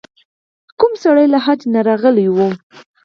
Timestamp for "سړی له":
1.03-1.39